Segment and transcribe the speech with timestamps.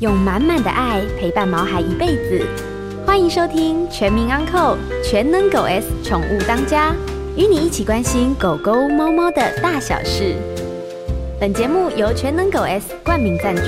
[0.00, 2.44] 用满满的爱陪伴毛孩一辈子。
[3.06, 6.90] 欢迎收听《全民安扣全能狗 S 宠物当家》，
[7.36, 10.34] 与你一起关心狗狗、猫猫的大小事。
[11.38, 13.62] 本节目由全能狗 S 冠名赞助。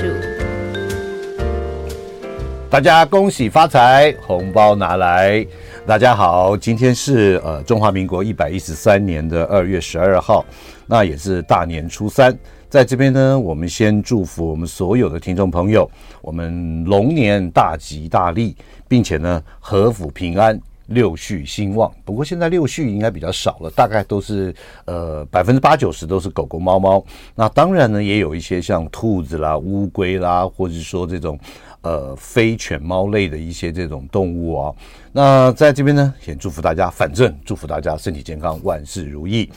[2.69, 5.47] 大家恭喜发财，红包拿来！
[5.85, 10.45] 大家好，今天是呃中华民国一百一十三年的二月十二号，
[10.87, 12.37] 那也是大年初三。
[12.69, 15.89] 在这边呢，我们先祝福我们所有的听众朋友，
[16.21, 18.53] 我们龙年大吉大利，
[18.89, 21.89] 并且呢，阖府平安，六畜兴旺。
[22.03, 24.53] 不过现在六畜应该比较少了，大概都是
[24.83, 27.01] 呃百分之八九十都是狗狗猫猫。
[27.35, 31.39] 那当然呢，也有一些像兔子啦、乌龟啦，或者是说这种
[31.81, 34.75] 呃非犬猫类的一些这种动物啊。
[35.13, 39.49] 那在这边呢，先祝福大家，反正祝福大家身体健康，万事如意。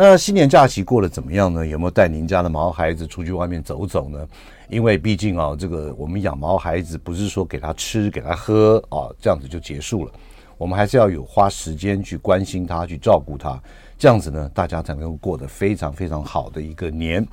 [0.00, 1.66] 那新年假期过得怎么样呢？
[1.66, 4.24] 有没有带您家的毛孩子出去外面走走呢？
[4.68, 10.12] 因为毕竟啊，这个我们养毛孩子不是说给他吃、给他喝啊，这样子就结束了。
[10.56, 13.60] 我们还是要有花时间去关心他、去照顾他，
[13.98, 17.26] 这样子呢，大家才能够过得非常非常好的一个年。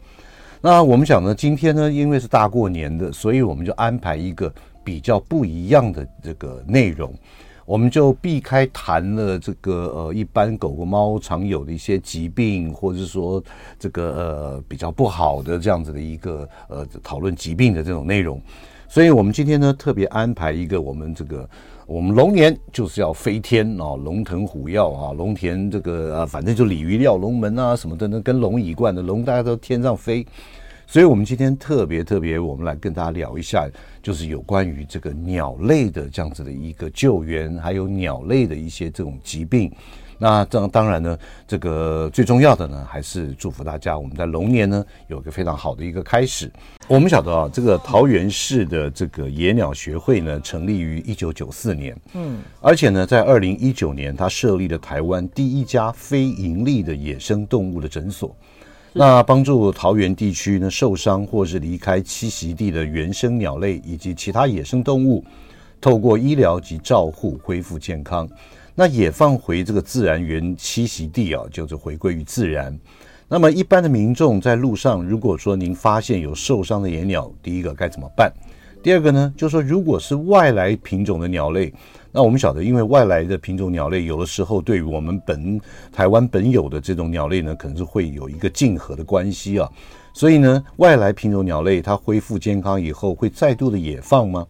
[0.59, 4.51] 那我们想呢，今天呢，因为是大过年的，所以我们就安排一个
[4.83, 7.13] 比较不一样的这个内容。
[7.65, 13.43] 我们就避开谈了这个呃，一般狗狗猫常有的一些疾病，或者说
[13.79, 18.39] 这个呃比较不好的这样子的一个呃讨论疾病的这种内容，
[18.87, 21.49] 所以我们今天呢特别安排一个我们这个
[21.87, 30.23] 我们龙年就是要飞天啊，龙腾虎跃啊，龙田这个啊，反正就鲤鱼跃龙门啊什么的，那跟龙一贯的龙大家都天上飞。
[30.87, 33.67] 所以，我们今天特别特别，我们来跟大家聊一下，
[34.01, 39.71] 就是有关于这个鸟类的这样子的一个救援，还有鸟类的一些这种疾病。
[40.17, 46.49] 那这当然呢，这个最重要的呢，还是祝福大家，我们在龙年呢有一个非常好的一个开始。
[46.87, 58.33] 我们晓得啊，这个桃园市的这个野鸟学会呢，成立于一九九四年，嗯，而且呢，在二零一九年，它设立了台湾第一家非盈利的野生动物的诊所。
[58.97, 65.21] 那帮助桃园地区呢，受伤或是离开栖息地的原生鸟类以及其他野生动物，
[65.81, 68.25] 透过医疗及照护恢复健康，
[68.73, 72.79] 那也放回这个自然原栖息地啊，就是回归于自然。
[73.27, 78.31] 那么一般的民众在路上，如果说您发现有受伤的野鸟，第一个该怎么办？
[78.85, 81.73] 第二个呢，就是说如果是外来品种的鸟类。
[82.11, 85.59] 那我们晓得，因为外来的品种鸟类，有的时候对于我们本
[85.91, 89.67] 台湾本有的这种鸟类呢，可能是会有一个竞合的关系啊。
[90.13, 94.45] 所以呢，外来品种鸟类它恢复健康以后，会再度的野放吗？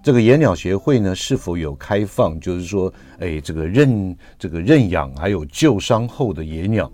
[0.00, 6.88] 这个野鸟协会呢，是否有开放，就是说，哎，这个认这个认养还有救伤后的野鸟？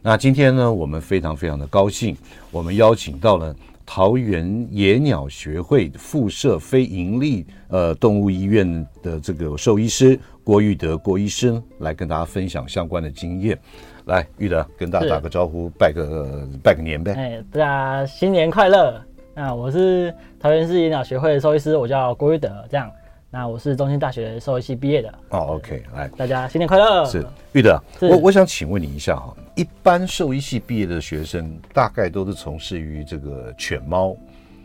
[0.00, 2.16] 那今天呢，我们非常非常的高兴，
[2.50, 3.54] 我们邀请到了。
[3.92, 13.58] 桃园野鸟学会附设非盈利呃动物医院的这个兽医师郭玉德郭医生来跟大家分享相关的经验。
[14.04, 17.14] 来，玉德跟大家打个招呼，拜个拜个年呗。
[17.14, 19.02] 哎，大家新年快乐！
[19.34, 22.64] 那我是桃园市野鸟学会的兽医师，我叫郭玉德。
[22.70, 22.88] 这样，
[23.32, 25.08] 那我是中兴大学兽医系毕业的。
[25.28, 27.04] 哦，OK，来，大家新年快乐！
[27.06, 29.32] 是玉德，我我想请问你一下哈。
[29.54, 34.16] 一般兽医系毕业的学生，大概都是从事于这个犬猫，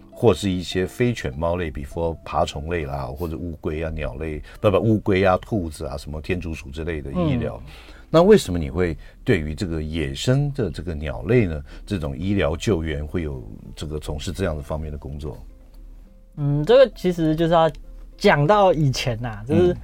[0.09, 7.61] 或是一些非犬猫类，比如说爬虫类啦，或者乌龟啊、鸟类，不不，乌龟啊、兔子啊，什么天竺鼠之类的医疗。
[7.67, 7.71] 嗯、
[8.09, 11.63] 那为什么你会对于这个野生的这个鸟类呢？
[11.85, 15.37] 这种医疗救援会有这个从事这样的方面的工作？
[16.37, 17.69] 嗯，这个其实就是要
[18.17, 19.73] 讲到以前呐、啊，就是。
[19.73, 19.77] 嗯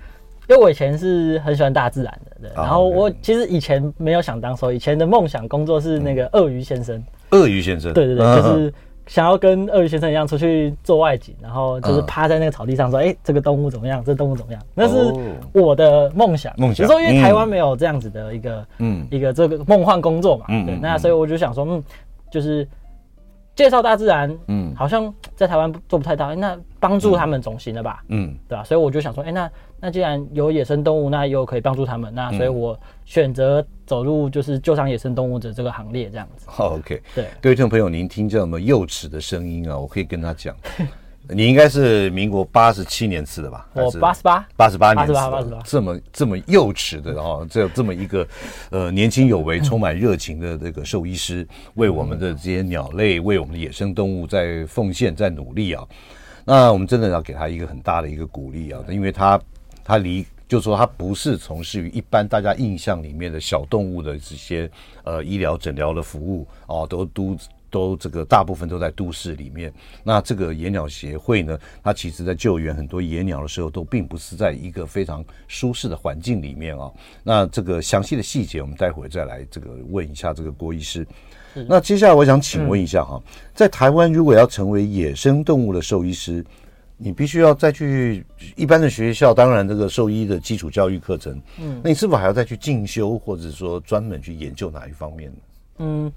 [0.49, 2.51] 因为我以前是很喜欢大自然的，对。
[2.55, 7.01] 然后我其实以前没有想当兽医，以前的梦想工作是那个鳄鱼先生。
[7.29, 7.93] 鳄鱼先生。
[7.93, 8.73] 对对对，就是
[9.07, 14.03] 想要跟鳄鱼先生一样出去做外景，然后就是趴在那个草地上说：“哎，这个动物怎么样？
[14.03, 15.13] 这个动物怎么样？”那是
[15.53, 16.53] 我的梦想。
[16.57, 16.85] 梦想。
[16.85, 20.77] 比如说，因为台湾没有这样子的一个，嗯，一个这个梦幻工作嘛，对。
[20.81, 21.81] 那所以我就想说，嗯，
[22.29, 22.67] 就是。
[23.61, 28.63] 介绍大自然，嗯，好像在台湾做不太到，欸、那帮助他们总行了吧，嗯，对吧？
[28.63, 32.75] 所以我就想说，哎、欸，那那既然有野生动物，那又可以帮助他们，那所以我
[33.05, 36.47] 选择走入就是救伤野生动物的这个行列，这样子。
[36.49, 40.55] 好，OK，对，各位听众朋友，您听见我们幼齿的声音啊，我可以跟他讲。
[41.33, 43.65] 你应该是民国八十七年次的吧？
[43.73, 48.27] 我八十八，八十八年次，八十八，这么这么幼齿的哦，这这么一个
[48.69, 55.87] 呃年轻有为、充满热情的这个兽医师，为我们的这些鸟类、为我们的野生动物在奉献、在努力啊。
[56.43, 59.39] 那我们真的要给他一个很大的一个鼓励啊，因为他
[59.85, 64.69] 他离，就是说他不是从事于一般大家印象里面的小动物的这些
[65.03, 67.37] 呃医疗诊疗的服务哦，都都。
[67.71, 69.73] 都这个大部分都在都市里面。
[70.03, 76.91] 那这个野鸟协会呢，它其实在救援很多野鸟的时候，都并不是在一个非常舒适的环境里面啊。
[77.23, 81.07] 那这个详细的细节，我们待会再来这个问一下这个郭医师。
[81.67, 83.21] 那接下来我想请问一下哈，
[83.53, 86.45] 在台湾如果要成为野生动物的兽医师，
[86.97, 88.25] 你必须要再去
[88.55, 95.37] 一般的学校，当然这个兽医的基础教育课程，嗯，那你是否还要再去进修，或者说专门去研究哪一方面呢？
[95.79, 96.11] 嗯，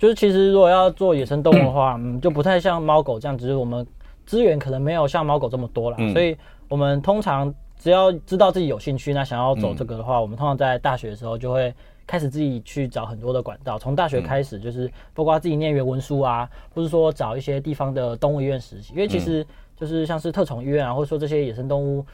[0.00, 3.86] 就是其实如果要做野生动物的话，嗯，就不太像猫狗这样，只是我们
[4.24, 6.34] 资源可能没有像猫狗这么多啦，嗯，所以
[6.68, 11.72] 我们通常只要知道自己有兴趣，那想要走这个的话，嗯，我们通常在大学的时候就会。
[12.06, 22.04] 开始自己去找很多的管道，从大学开始就是包括自己念原文书啊，或是说找一些地方的动物医院实习，因为其实就是像是特宠医院啊，或者说这些野生动物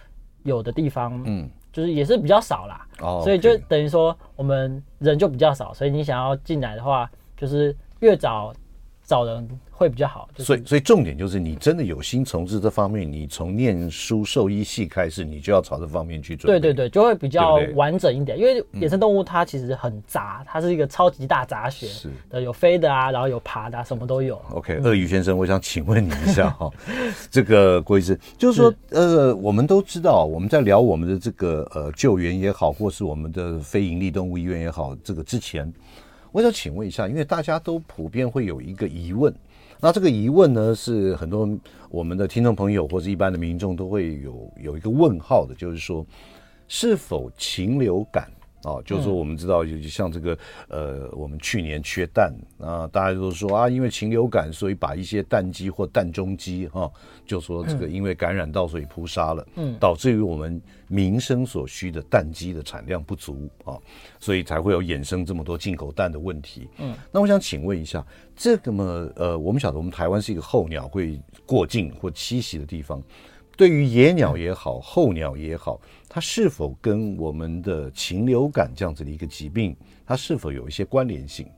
[0.43, 8.53] 有的地方，嗯，就是也是比较少啦，哦，所以就等于说我们人就比较少，所以你想要进来的话，就是越早
[9.05, 9.49] 找人。
[9.79, 16.51] 会比较好，就是、所以所以重点就是你真的有心从事这方面，你从念书兽医系开始，你就要朝这方面去做。
[16.51, 24.41] 对对对，就会比较完整一点，对对，因为野生动物它其实很杂，嗯、它是一个超级大杂学，是的，有飞的啊，然后有爬的、啊，什么都有。
[24.53, 26.71] OK，鳄鱼先生，我想请问你一下哈，
[27.31, 35.71] 这个郭医师，就是说，是呃，我们都知道，我们在聊我们的这个呃救援也好，或是我们的非营利动物医院也好，这个之前，
[36.37, 39.35] 我想请问一下，因为大家都普遍会有一个疑问。
[39.81, 41.49] 那这个疑问呢，是很多
[41.89, 46.05] 我们的听众朋友或者一般的民众都会有有一个问号的，就是说，
[46.69, 48.31] 是否禽流感
[48.67, 48.83] 啊？
[48.85, 50.37] 就是说，我们知道，就像这个
[50.69, 56.91] 呃，我们去年缺蛋啊，大家都说啊，因为禽流感，所以把一些蛋鸡或蛋中鸡哈，
[57.25, 63.79] 就说这个因为感染到，所以扑杀了，嗯，导致于我们民生所需的蛋鸡的产量不足啊，
[64.19, 66.69] 所以才会有衍生这么多进口蛋的问题。
[66.79, 68.05] 嗯，那我想请问一下。
[68.39, 68.85] 这个嘛，
[69.17, 73.03] 呃，我们晓得，我们台湾是一个候鸟会过境或栖息的地方。
[73.57, 79.77] 对于野鸟也好，候鸟也好，它是否跟我们的禽流感这样子的一个疾病，
[80.07, 81.49] 它是否有一些关联性？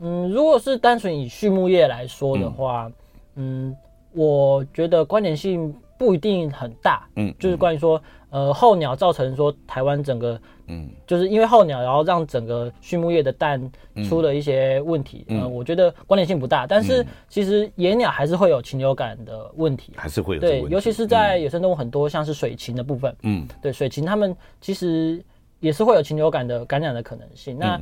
[0.00, 2.90] 嗯，如果是单纯以畜牧业来说的话，
[3.36, 3.76] 嗯，嗯，
[4.12, 7.08] 我觉得关联性不一定很大。
[7.16, 8.02] 嗯，就是关于说。
[8.30, 13.60] 呃，候鸟造成说台湾整个，嗯，就是因为候鸟，然后让整个畜牧业的蛋
[14.08, 15.24] 出了一些问题。
[15.28, 25.22] 嗯，呃、我觉得关联性不大，但是其实野鸟还是会有禽流感的问题，还是会有对，尤其是在野生动物很多像是水禽的部分，嗯，对，水禽它们其实
[25.60, 27.58] 也是会有禽流感的感染的可能性。
[27.58, 27.80] 那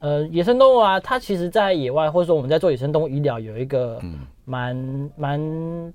[0.00, 3.98] 呃，野生动物啊，它其实，在野外或者说我们在做野生动物医疗，有一个
[4.44, 5.40] 蛮蛮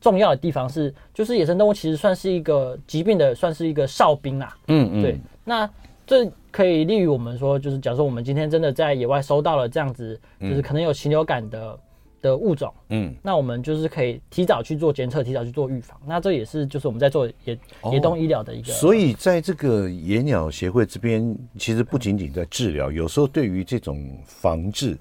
[0.01, 4.57] 重要的地方是，就是野生动物其实算是一个疾病的，算是一个哨兵啊。
[4.67, 5.01] 嗯嗯。
[5.03, 5.69] 对，那
[6.09, 11.79] 这可以利于我们说，就是假如说我们今天真的在野外收到了这样子，就是可能有禽流感的。
[12.21, 15.97] 的物种，嗯，那我们就是可以提早去做监测，提早去做预防。
[16.05, 18.73] 那这也是就是我们在做野、哦、野动医疗的一个。
[18.73, 24.97] 所以在这个野鸟协会这边，其实不仅仅在治疗，有时候对于这种防治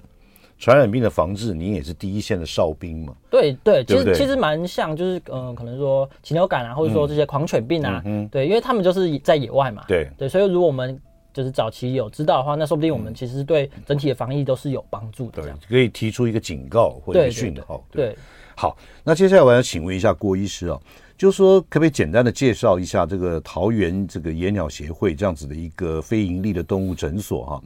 [0.59, 3.15] 传染病的防治，你也是第一线的哨兵嘛。
[3.29, 9.85] 对对，其实其实蛮像，就是嗯、呃，可能说禽流感啊，或者说这些狂犬病啊，嗯，对，因为他们就是在野外嘛。
[9.87, 10.99] 对对，所以如果我们
[11.33, 15.41] 就是早期有知道的话，那说不定我们其实对整体的防疫都是有帮助的。
[15.41, 17.81] 对，可以提出一个警告或者讯号。
[17.89, 18.17] 对，对，对，对，
[18.55, 20.77] 好，那接下来我要请问一下郭医师啊，
[21.17, 27.61] 就是说可不可以简单的介绍一下这个桃园这个野鸟协会这样子的一个非营利的动物诊所哈？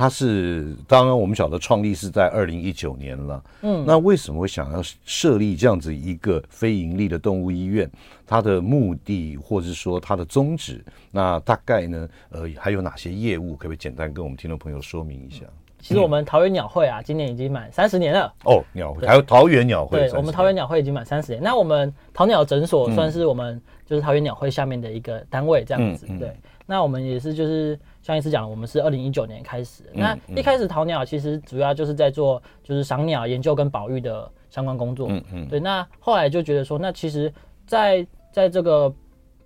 [0.00, 7.86] 它是当然我们晓得创立是在二零一九年了，嗯，那为什么会想要设立这样子一个非盈利的动物医院？
[8.26, 13.50] 它的目的或者是说它的宗旨，那大概呢，呃，还有哪些业务？
[13.50, 15.44] 可不可以简单跟我们听众朋友说明一下？
[15.80, 18.32] 其实我们桃园鸟会啊，今年已经满三十年了。
[18.44, 21.42] 哦，鸟会还有桃园鸟会，对，我们桃园鸟会已经满三十年。
[21.42, 26.06] 那我们桃鸟诊所算是我们就是桃园鸟会下面的一个单位，这样子。
[26.08, 27.78] 嗯嗯、对，那我们也是就是。
[28.02, 29.84] 像医师讲，我们是二零一九年开始。
[29.92, 35.08] 那一开始桃鸟其实主要就是在做就是赏鸟研究跟保育的相关工作。
[35.10, 35.48] 嗯嗯。
[35.48, 37.32] 对，那后来就觉得说，那其实
[37.66, 38.92] 在在这个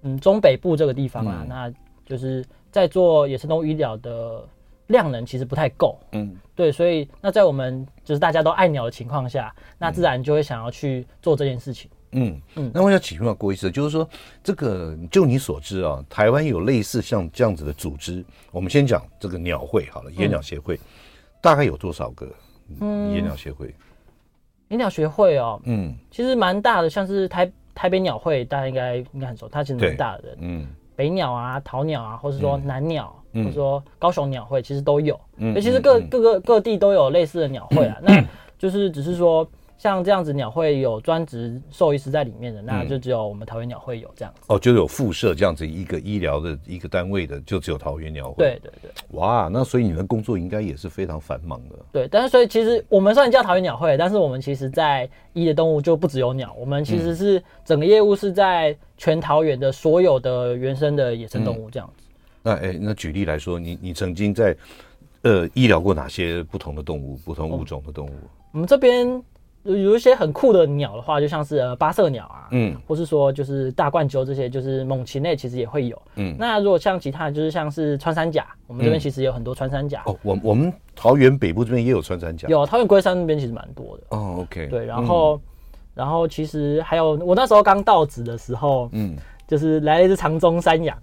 [0.03, 1.73] 嗯中北部这个地方啊，那
[2.07, 4.47] 就是在做野生动物医疗的
[4.87, 5.99] 量能其实不太够。
[6.13, 6.37] 嗯。
[6.55, 11.91] 对，所以那在我们就是大家都爱鸟的情况下，那自然就会想要去做这件事情。
[12.15, 14.09] 嗯嗯，那我想请问郭医师，就是说，
[14.43, 20.79] 这个就你所知啊，台湾有类似像这样子的组织，我们先讲这个鸟会好了，野鸟协会，嗯、
[21.41, 22.29] 大概有多少个？
[22.81, 23.75] 嗯，野鸟协会，
[24.69, 38.25] 野鸟协会哦，嗯，其实蛮大的，像是台台北鸟会，大家应该应该很熟，它其实蛮大的，嗯，北鸟啊、桃鸟啊，或是说南鸟，嗯、或者说高雄鸟会，其实都有，嗯，其实各各个各地都有类似的鸟会啊，嗯、 那。
[38.57, 39.47] 就是只是说。
[39.77, 44.41] 像这样子鸟会有专职兽医师在里面的，那就只有我们桃园鸟会有这样子。
[44.47, 48.37] 哦，就有附设这样子一个医疗的一个单位的，就只有桃园鸟会。
[48.37, 48.91] 对对对。
[49.19, 51.77] 哇，那所以你们工作应该也是非常繁忙的。
[51.93, 62.05] 对，但是所以其实我们虽然叫桃园鸟会，但是我们其实在医的动物就不只有鸟，我们其实是整个业务是在全桃园的所有的原生的野生动物这样子。
[62.09, 64.57] 嗯、那哎、欸，那举例来说，你你曾经在
[65.23, 68.11] 呃医疗过哪些不同的动物、不同物种的动物？
[68.11, 69.23] 哦、我们这边。
[69.65, 76.37] 有一些很酷的鸟的话，就像是呃八色鸟啊，嗯，或是说就是大冠鸠这些，就是猛禽类，其实也会有，嗯。
[76.39, 80.03] 那如果像其他，就是像是穿山甲，我们这边其实有很多穿山甲。
[80.05, 84.03] 哦，我我们桃园北部这边也有穿山甲，有桃园龟山那边其实蛮多的。
[84.11, 84.67] 哦，OK。
[84.67, 85.41] 对，然后
[85.95, 89.17] 然后其实还有我那时候刚到职的时候，嗯，
[89.49, 90.95] 就是来了一只长鬃山羊。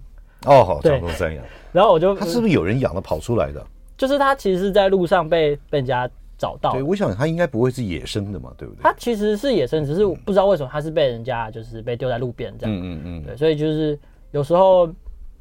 [0.46, 1.44] 哦，好，长鬃山羊。
[1.72, 3.60] 然后我就，它是不是有人养的跑出来的？
[3.96, 6.08] 就是它其实是在路上被被人家。
[6.42, 8.82] 找到，对，我想它应该不会是野生的嘛，对不对？
[8.82, 12.76] 它其实是野生，只是不知道为什么它是被人家就是被丢在路边这样。
[12.76, 13.22] 嗯嗯嗯。
[13.22, 13.96] 对，所以就是
[14.32, 14.92] 有时候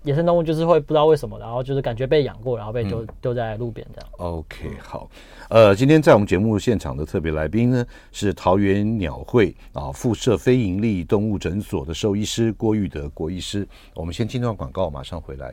[0.03, 4.09] 野生动物就是会不知道为什么，然后就是感觉被养过，然后被丢丢在路边这样。
[4.17, 5.09] OK，好，
[5.49, 13.67] 呃，今天在我们节目现场的特别来宾呢是桃园鸟会啊附设非营利动物诊所的兽医师郭玉德郭医师。
[13.95, 15.51] 我们先进段广告，马上回来。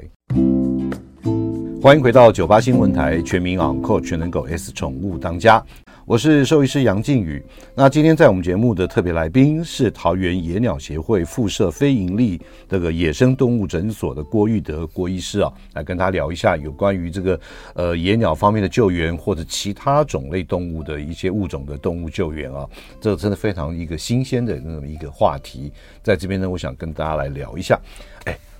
[1.80, 5.64] 欢迎回到九八新闻台全民昂扣全能狗 S 宠物当家，
[6.04, 7.40] 我是兽医师杨靖宇。
[7.72, 17.40] 那今天在我们节目的特别来宾是桃园野鸟协会附设非营利这个野生动物诊所的郭玉德郭医师啊，来跟他聊一下有关于这个
[17.74, 22.68] 呃野鸟方面的救援或者其他种类动物的一些物种的动物救援啊，
[23.00, 27.80] 这真的非常一个新鲜的那么一个话题，在这边呢，我想跟大家来聊一下。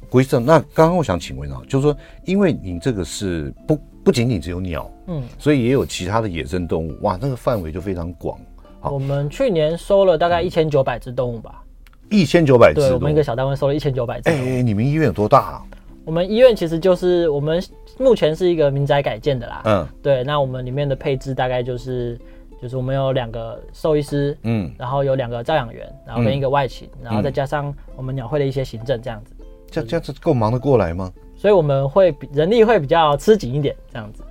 [0.01, 0.07] 哎。
[0.11, 8.39] 郭医生，那刚刚我想请问啊，就是说，因为你这个是不不仅仅只有鸟，嗯，所以也有其他的野生动物，哇，那个范围就非常广。
[8.81, 11.63] 我们去年收了大概一千九百只动物吧，
[12.11, 14.31] 一千九百只，对，我们一个小单位收了一千九百只。
[14.31, 15.63] 哎，你们医院有多大啊？
[16.05, 17.63] 我们医院其实就是我们
[17.99, 22.19] 目前是一个民宅改建的啦，嗯，对，那我们里面的配置大概就是
[22.63, 29.35] 就是我们有两个兽医师，嗯，然后有两个照养员，然后跟一个外勤，然后再加上我们鸟会的一些行政这样子。
[29.71, 31.13] 这这样子够忙得过来吗？
[31.37, 34.23] 所以我们会人力会比较吃紧一点，这样子。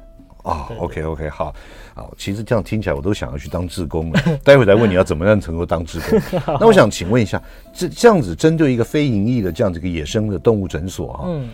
[0.44, 1.54] 哦，OK OK，好，
[1.94, 4.22] 好，其实这样听起来我都想要去当志工了。
[4.44, 6.20] 待会再问你要怎么样能够当志工。
[6.60, 7.42] 那我想请问一下，
[7.74, 11.50] 这这样子针对一个非营利的这样子一个野生的动物诊所哈，嗯，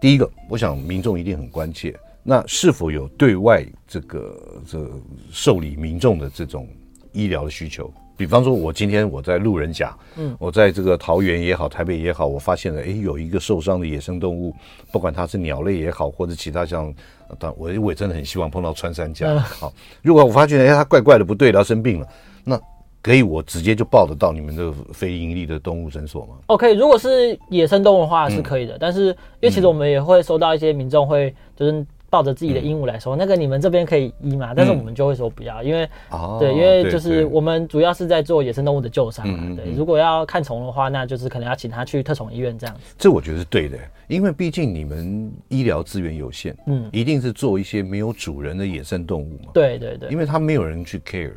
[0.00, 4.34] 第一个，我想民众一定很关切，那是否有对外这个
[4.66, 4.90] 这
[5.30, 6.66] 受理民众的这种
[7.12, 7.92] 医疗的需求？
[8.20, 14.54] 比方说，我今天我在路人甲，嗯，我在这个桃园也好，台北也好，我发现了，哎，有一个受伤的野生动物，
[14.92, 16.92] 不管它是鸟类也好，或者其他像，
[17.38, 19.38] 但我我也真的很希望碰到穿山甲。
[19.38, 19.72] 好，
[20.02, 22.06] 如果我发现哎，它怪怪的不对，它生病了，
[22.44, 22.60] 那
[23.00, 29.06] 可以我直接就报得到你们这个非盈利的动物诊所吗？OK，如果是野生动物的话是可以的，嗯、但是
[29.40, 31.86] 因为其实我们也会收到一些民众会就是。
[32.10, 34.52] 抱着自己的鹦鹉来说，嗯、那个你们这边可以医吗？
[34.54, 39.54] 但是我们就会说不要，因为、哦、对，因为就是我们主要是在做野生动物的救伤嘛。
[39.54, 42.94] 对，对，如果要看虫的话，那就是可能要请他去特宠医院这样子。
[42.98, 49.52] 这我觉得是对的，因为毕竟你们医疗资源有限，嗯，一定是做一些没有主人的野生动物嘛。
[49.54, 51.32] 对对对，因为他没有人去 care。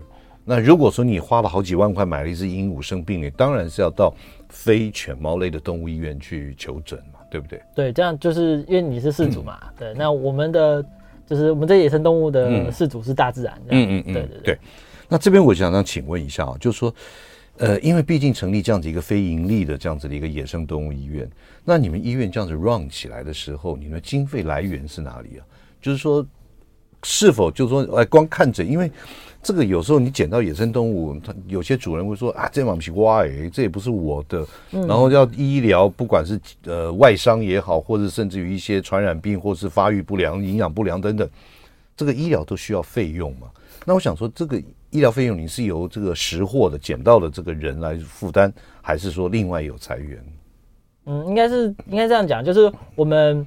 [0.46, 4.14] 那如果说你花了好几万块买了一只鹦鹉生病了，当然是要到
[4.50, 7.00] 非犬猫类的动物医院去求诊。
[7.34, 7.60] 对不对？
[7.74, 9.60] 对，这样就是因为你是饲主嘛。
[9.64, 10.86] 嗯、对，那我们的
[11.26, 13.60] 就是我们这野生动物的饲主是大自然。
[13.70, 14.60] 嗯嗯嗯，对对对，对。
[15.10, 16.94] 那这边我想想请问一下啊，就是说，
[17.58, 21.28] 呃，因为毕竟成立这样子一个非盈利的这样子的一个野生动物医院，
[21.66, 25.42] 那你们医院这样子 run 起来的时候，你们的经费来源是哪里啊？
[25.82, 26.24] 就是说，
[27.02, 28.92] 是否就是说，哎，光看诊，因为。
[29.44, 34.48] 这个有时候你捡到野生动物，它有些主人会说啊，这蛮奇怪，这也不是我的。
[34.72, 41.30] 然后要医疗，不管是呃外伤也好，或者甚至于一些传染病，或是发育不良、营养不良等等，
[41.98, 43.48] 这个医疗都需要费用嘛。
[43.86, 44.58] 那我想说，这个
[44.92, 48.50] 医疗费用你是由这个识货的捡到的这个人来负担，
[48.82, 50.24] 还是说另外有财源？
[51.06, 53.46] 嗯，应该是应该这样讲，就是我们。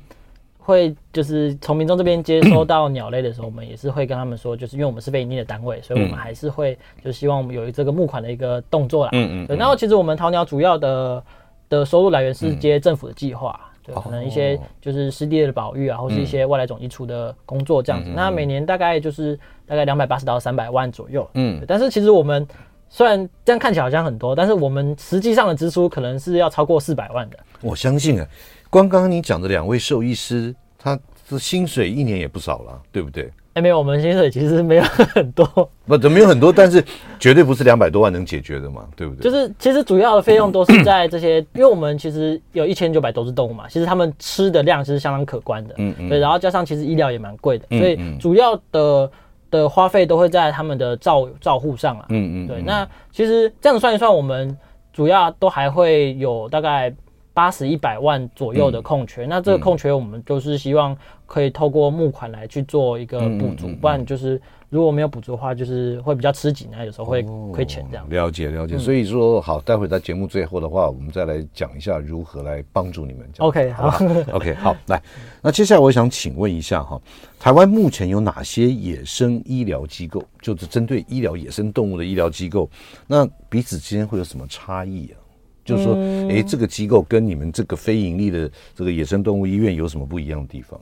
[0.66, 9.10] 会就是从民众这边接收到鸟类的时候，我们也是会跟他们说，就是因为我们是被营利的单位，所以我们还是会就希望我们有这个募款的一个动作啦。
[9.12, 9.46] 嗯嗯。
[9.46, 11.22] 对，然后其实我们淘鸟主要的
[11.68, 18.10] 的收入来源是接政府的计划，对，可能一些就是湿地的保育啊，或是一些外来种移除的工作这样子。
[18.12, 21.30] 那每年大概就是大概两百八十到三百万左右。
[21.34, 21.64] 嗯。
[21.68, 22.44] 但是其实我们
[22.88, 27.38] 虽然这样看起来好像很多，但是我们实际上的支出可能是要超过四百万的。
[27.62, 28.26] 我相信啊。
[28.70, 33.30] 光刚刚你讲的两位兽医师，他的薪水一年也不少了，对不对？
[33.54, 35.46] 哎，没有，我们薪水其实没有很多，
[35.86, 36.52] 不，怎么没有很多？
[36.52, 36.84] 但是
[37.18, 39.22] 绝对不是两百多万能解决的嘛，对不对？
[39.22, 49.10] 就是其实主要的费用都是在这些，因为我们其实有一千九百多只动物嘛，其实他们吃的量其实相当可观的，嗯嗯，对，然后加上其实医疗也蛮贵的，所以主要的
[49.50, 54.54] 的花费都会在他们的照照护上啊，嗯嗯，对，那其实这样算一算，我们
[54.92, 56.94] 主要都还会有大概。
[57.36, 64.40] 八十一百万左右的空缺，嗯、那这个空缺我们就是希望可以透过募款来去做一个补足，嗯嗯嗯、不然就是
[64.70, 68.08] 如果没有补足的话，就是会比较吃紧啊，有时候会亏钱这样、哦。
[68.08, 73.28] 了解了解，所以说好，待会在节目最后的话，我们再来讲一下如何来帮助你们。
[73.36, 75.02] OK，好，好， OK，好，来，
[75.42, 76.98] 那接下来我想请问一下哈，
[77.38, 80.24] 台湾目前有哪些野生医疗机构？
[80.40, 82.70] 就是针对医疗野生动物的医疗机构，
[83.06, 85.20] 那彼此之间会有什么差异啊？
[85.66, 85.94] 就是说，
[86.30, 90.80] 哎，这个机构跟你们这个非盈利的这个野生动物医院有什么不一样的地方？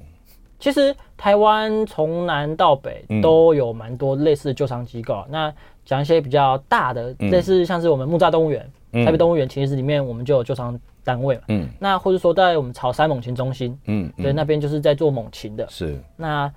[0.61, 5.25] 其实台湾从南到北都有蛮多类似的救伤机构。
[5.29, 5.53] 那
[5.85, 11.43] 讲一些比较大的，类似像是我们木栅动物园、台北动物园，其实里面我们就有救伤单位嘛。
[11.49, 11.69] 嗯。
[11.79, 15.67] 那或者说在我们草山猛禽中心，嗯，对，那边就是在做猛禽的。
[15.69, 15.99] 是。
[16.17, 16.53] 那。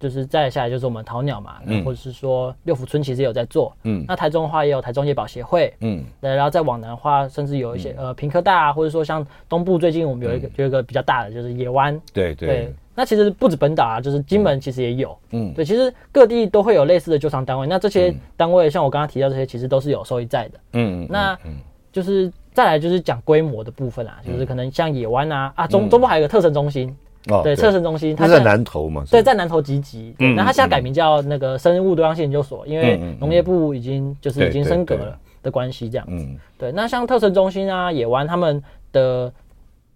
[0.00, 21.38] 就是再下来就是我们淘鸟嘛，嗯、或者是说六福村其实也有在做，嗯，那台中的话也有台中野保协会，嗯，对，然后再往南的话，甚至有一些、嗯、呃平科大啊，或者说像东部最近我们有一个、嗯、有一个比较大的就是野湾，对对，对，那其实不止本岛啊，就是金门其实也有，嗯，对，其实各地都会有类似的救伤单位，那这些单位像我刚刚提到这些，其实都是有收益在的，嗯，那
[21.92, 26.96] 就是再来就是讲规模的部分啊，就是可能像野湾啊啊中中部还有个特生中心。
[27.28, 29.04] 哦，对，测生中心，它在南投嘛？
[29.10, 30.14] 对，在南投集集。
[30.20, 36.26] 嗯，那它现在改名叫那个生物多样性研究所，因为农业部已经就是已经升格了的关系，这样子。
[36.56, 39.30] 对，那像特生中心啊、野湾，他们的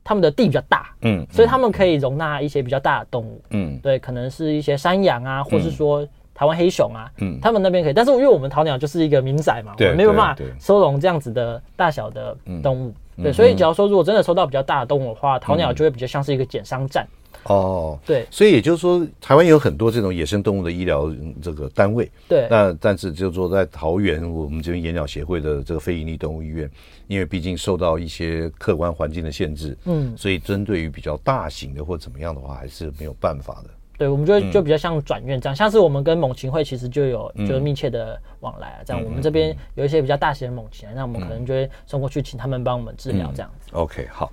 [0.04, 7.95] 他们的地比较大，嗯，所以他们可以容纳一些比较大的动物，嗯，对，可能是一些山羊啊，或是说台湾黑熊啊，嗯，他们那边可以。
[7.95, 12.93] 但是因为我们桃鸟就是一个民宅嘛，我们没有办法收容这样子的大小的动物。
[13.23, 17.06] 对，所以假如说如果真的收到比较大的动物的话，桃鸟就会比较像是一个减伤站。
[17.45, 21.12] 哦，对，所以也就是说，台湾有很多这种野生动物的医疗
[21.43, 22.10] 这个单位。
[22.26, 26.71] 对，那但是就是说，在桃园我们这边野鸟协会的这个非营利动物医院，
[27.06, 33.71] 因为毕竟受到一些客观环境的限制，嗯，所以针对于比较大型的或怎么样的话，还是没有办法的。
[33.97, 43.69] 对，我们就就比较像转院这样，像是我们跟猛禽会其实就有就是密切的往来啊，这样我们这边有一些比较大型的猛禽，那我们可能就会送过去，请他们帮我们治疗这样子。
[43.73, 44.30] OK，好。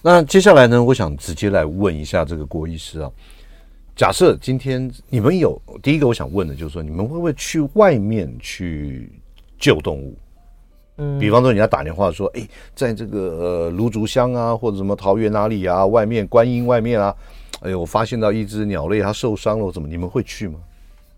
[0.00, 3.10] 那接下来呢，我想直接来问一下这个郭医师啊。
[3.96, 9.10] 假设今天你们有第一个，我想问的就是说，你们会不会去外面去
[9.58, 10.14] 救动物？
[10.98, 17.14] 嗯，比方说你要打电话说，哎，在这个呃芦竹乡啊，或者什么桃园哪里啊，外面观音外面啊，
[17.64, 20.58] 哎呦，我发现到一只鸟类它受伤了，怎么你们会去吗？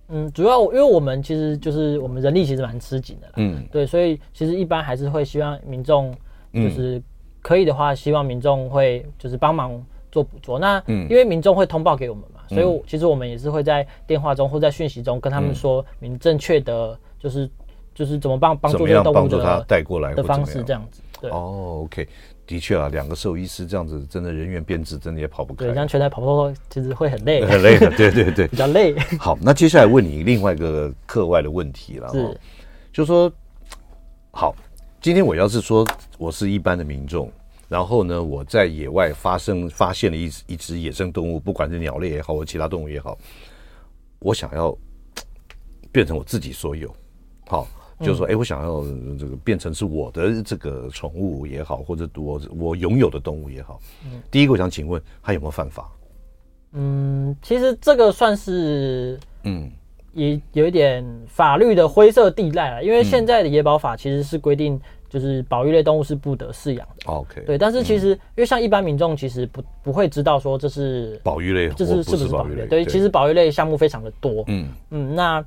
[0.08, 6.14] 嗯，主要因为我们其实就是我们人力其实蛮吃紧的，嗯，对，所以其实一般还是会希望民众
[6.52, 7.02] 就是。
[7.42, 9.80] 可以的话，希望民众会就是帮忙
[10.10, 10.58] 做捕捉。
[10.58, 17.48] 那因为民众会通报给我们嘛，所以其实我们也是会在电话中或在讯息中跟他们说明正确的，就是
[17.94, 21.00] 就是怎么帮帮助这个动物的带过来的方式这样子。
[21.20, 22.08] 对哦，OK，
[22.46, 25.64] 的确啊，两个兽医师这样子，真的人员编制真的也跑不开。
[25.64, 27.90] 对，这样全台跑不脱，其实会很累，很累的。
[27.96, 28.94] 对对对， 比较累。
[29.18, 32.40] 好，那接下来问你另外一个课外的问题了，是，
[32.92, 33.32] 就是说，
[34.30, 34.54] 好。
[34.98, 35.86] 今天我要是说
[36.18, 37.30] 我是一般的民众，
[37.68, 43.16] 然后呢，我在野外发生发现了一一只野生动物，不管是鸟类也好，或其他动物也好，
[44.18, 44.76] 我想要
[45.92, 46.92] 变成我自己所有，
[47.46, 47.68] 好，
[48.00, 48.82] 就是说，哎，我想要
[49.18, 55.90] 这个变成是我的这个宠物也好，或者我我拥有的动物也好，嗯第一个我想请问，还有没有犯法？
[56.72, 59.70] 嗯，其实这个算是嗯。
[60.12, 64.80] 也有一点法律的灰色地带了，因为现在的野保法其实是规定，
[65.10, 67.12] 就是保育类动物是不得饲养的。
[67.12, 72.66] OK，对，但是其实因为像一般民众其实不不会知道说这是保育类，这是是不是保育类？
[72.66, 74.42] 对，其实保育类项目非常的多。
[74.46, 75.44] 嗯嗯，那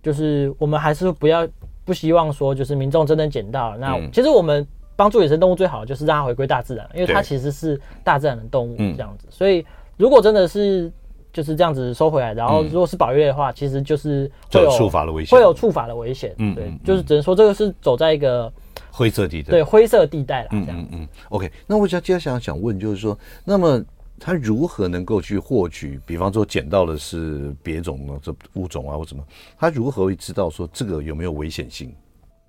[0.00, 1.44] 就是我们还是不要
[1.88, 9.26] 不希望说就是民众真的捡到，那其实我们帮助野生动物最好就是让它回归大自然，因为它其实是大自然的动物这样子。
[9.30, 9.64] 所以
[9.96, 10.92] 如果真的是。
[11.30, 16.34] 就是这样子收回来，然后如果是保育类的话，其实就是会有触法的危险，会有触法的危险。
[16.38, 18.50] 嗯，对，就是只能说这个是走在一个
[18.90, 20.48] 灰色地带，对灰色地带了。
[20.52, 21.08] 嗯嗯嗯。
[21.28, 23.80] OK，那我想接下来想问，就是说，那么
[24.20, 26.00] 他如何能够去获取？
[26.06, 29.22] 比方说捡到的是别种的这物种啊，或什么？
[29.58, 31.94] 他如何会知道说这个有没有危险性？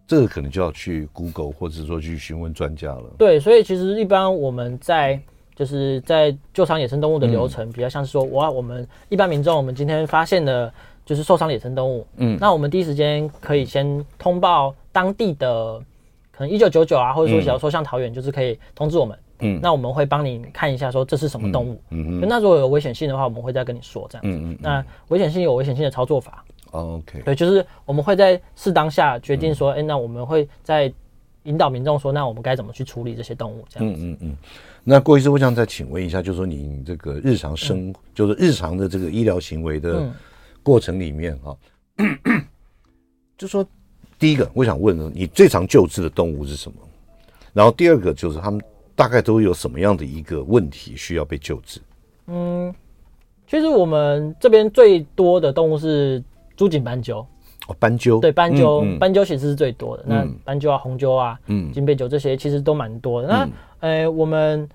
[0.08, 3.04] 这个可能就要去 Google，或者说去询问专家了。
[3.18, 5.20] 对，所以其实一般我们在。
[5.56, 10.74] 就是在救伤野生动物的流程，嗯、比较像是说，哇，我们一般民众，我们今天发现了
[11.06, 15.78] 就是受伤野生动物，嗯，那我们第一时间可以先通报当地的
[16.32, 30.92] 可能一九九九啊，或者说假如说像桃园，就是可以通知我们，嗯，那我们会帮你看一下说这是什么动物，嗯嗯，那如果有危险性的话，我们会再跟你说这样子，嗯嗯，那危险性有危险性的操作法，OK，对，就是我们会在适当下决定说，哎、那我们会在。
[31.44, 34.02] 引导民众说：“那我们该怎么去处理这些动物？”这样子。
[34.04, 34.38] 嗯嗯嗯。
[34.84, 40.12] 那郭医师，我想再请问一下，就是说你这个日常生，嗯、就是日常的这个医疗行为的
[40.62, 41.58] 过程里面哈，
[41.98, 42.20] 嗯、
[43.38, 43.66] 就说
[44.20, 46.78] 第一个，我想问呢，你最常救治的动物是什么？
[47.54, 48.62] 然后第二个就是他们
[49.00, 51.80] 大概都有什么样的一个问题需要被救治？
[52.28, 52.76] 嗯，
[53.48, 56.22] 其实我们这边最多的动物是
[56.58, 57.26] 猪颈斑鸠。
[57.70, 60.04] 哦斑鸠对斑鸠，嗯嗯、斑鸠其实是最多的。
[60.06, 63.28] 那斑鸠啊、红鸠啊、嗯、金背鸠这些其实都蛮多的。
[63.30, 64.68] 那呃、欸，我们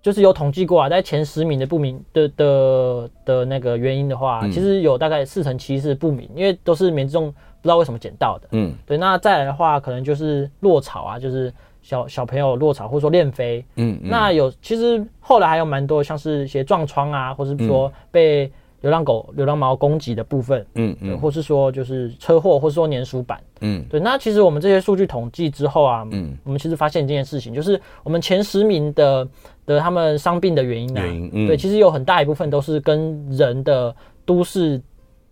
[0.00, 8.48] 就是有统计过啊，在前十名的不明的的的那个原因的话，嗯、其实有大概四成七是不明，因为都是民众不知道为什么捡到的。
[8.52, 8.96] 嗯，对。
[8.96, 13.62] 那再来的话，可能就是落草啊，就是小小朋友落草，或者说练飞。
[13.76, 14.08] 嗯，嗯。
[14.08, 18.50] 那有其实后来还有蛮多，像是一些撞窗啊，或是说被。
[18.82, 24.00] 流浪狗、流浪猫攻击的部分，嗯嗯，或是说就是车祸，或是说粘鼠板，嗯，对。
[24.00, 29.28] 那其实我们这些数据统计之后啊，嗯，我们其实发现一件事情，就是我们前十名的
[29.66, 34.82] 的他们伤病的原因啊，原因，嗯，对，其实有很大一部分都是跟人的都市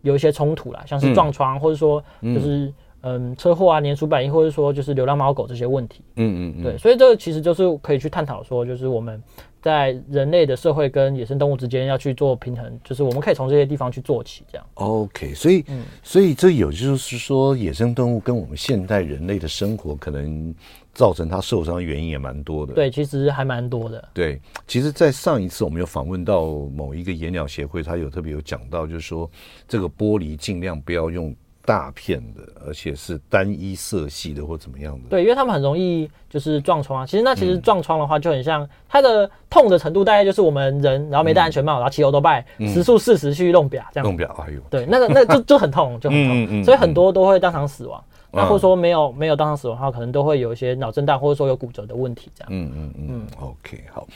[0.03, 6.79] 有一些冲突啦，像是撞窗，或者说就是嗯车祸啊、年鼠板，或者说就是流浪猫狗这些问题，嗯嗯嗯，对。
[6.79, 9.23] 所以这个其实就是可以去探讨说，就是我们。
[9.63, 14.67] 在人类的社会跟野生动物之间要去做平衡，就是我们可以从这些地方去做起，这样。
[14.73, 20.55] OK，所以，嗯，所以这有就是说，野生动物跟我们现代人类的生活可能
[20.95, 22.73] 造成它受伤的原因也蛮多的。
[22.73, 24.09] 对，其实还蛮多的。
[24.15, 29.31] 对，其实，在上一次我们有访问到某一个野鸟协会，他有特别有讲到，就是说
[29.69, 31.37] 这个玻璃尽量不要用。
[31.65, 35.09] 大片的，而且是单一色系的或怎么样的？
[35.11, 37.07] 对，因为他们很容易就是撞窗啊。
[37.07, 44.05] 其实那其实撞窗的话，就很像它的痛的程度，大概就是我们人然后没戴安全帽，然后骑欧兜拜时速四十去弄表这样。
[44.05, 46.65] 弄表，哎呦，对，那个那个就就很痛，就很痛。
[46.65, 48.03] 所以很多都会当场死亡。
[48.33, 52.49] 那或者说没有没有当场死亡的话，可能都会有一些脑震荡，或者说有骨折的问题这样。
[52.53, 53.27] 嗯嗯嗯。
[53.41, 54.07] OK，好。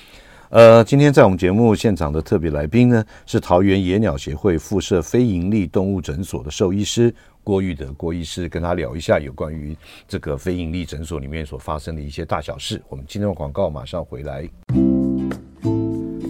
[0.51, 7.13] 呃，今天在我们节目现场的特别来宾呢，是桃园野鸟协会附设非营利动物诊所的兽医师。
[7.45, 9.77] 郭玉德，郭医师跟他聊一下有关于
[10.09, 12.83] 这个非营利诊所里面所发生的一些大小事。
[12.89, 14.49] 我们今天的广告马上回来，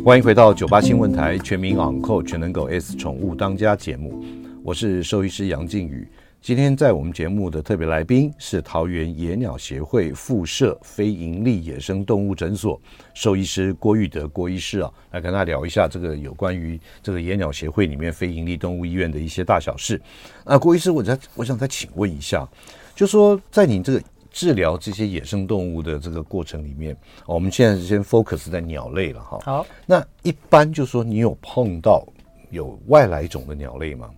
[0.05, 4.25] 欢迎回到九八新闻台全民昂扣全能狗 S 宠物当家节目，
[4.65, 6.07] 我是兽医师杨靖宇。
[6.45, 12.79] 今天在我们节目的特别来宾是桃园野鸟协会附设非营利野生动物诊所
[13.15, 19.99] 兽医师郭玉德郭医师啊，来跟他聊一下这个有关于这个野鸟协会里面非营利动物医院的一些大小事。
[20.45, 22.47] 那郭医师，我再我想再请问一下，
[22.95, 29.39] 就说在你这个治疗这些野生动物的这个过程里面，我们现在先 focus 在鸟类了哈。
[29.47, 32.07] 好，那一般就说你有碰到
[32.51, 34.11] 有外来种的鸟类吗？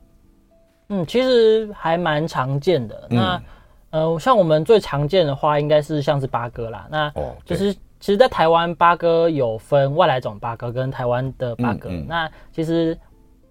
[0.88, 3.09] 嗯，其实还蛮常见的。
[3.11, 3.42] 那，
[3.90, 6.87] 呃，像我们最常见的话，应该是像是八哥啦。
[6.90, 7.12] 那，
[7.44, 11.88] 就是其实，在台湾八哥有分外来种八哥跟台湾的八哥。
[12.07, 12.96] 那其实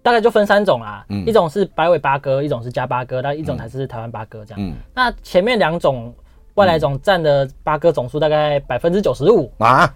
[0.02, 1.04] 大概就分三种啦。
[1.26, 4.72] 一种是白尾八哥，一种是加八哥，那一种才是台湾八哥这样。
[4.94, 6.14] 那前面两种
[6.54, 9.92] 外来种占的八哥总数大概百分之九十五啊。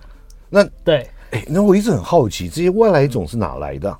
[0.50, 3.98] 那对，哎，那我一直很好奇，这些外来种是哪来的？